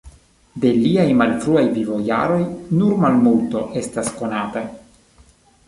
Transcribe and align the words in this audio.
De 0.61 0.69
liaj 0.77 1.05
malfruaj 1.19 1.63
vivojaroj 1.75 2.41
nur 2.79 2.97
malmulto 3.05 3.63
estas 3.85 4.13
konata. 4.19 4.67